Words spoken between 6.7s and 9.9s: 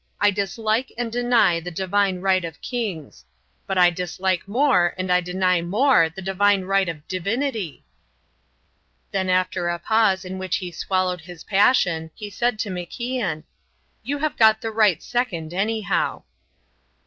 of divinity." Then after a